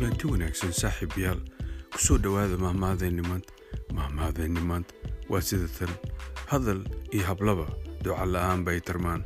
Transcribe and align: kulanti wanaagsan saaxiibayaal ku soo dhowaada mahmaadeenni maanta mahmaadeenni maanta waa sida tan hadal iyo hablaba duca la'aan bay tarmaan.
kulanti 0.00 0.24
wanaagsan 0.32 0.72
saaxiibayaal 0.72 1.40
ku 1.92 1.98
soo 2.00 2.16
dhowaada 2.24 2.56
mahmaadeenni 2.56 3.20
maanta 3.20 3.52
mahmaadeenni 3.92 4.60
maanta 4.70 4.94
waa 5.28 5.44
sida 5.44 5.68
tan 5.78 5.92
hadal 6.48 6.80
iyo 7.12 7.24
hablaba 7.28 7.66
duca 8.04 8.24
la'aan 8.24 8.64
bay 8.64 8.80
tarmaan. 8.80 9.20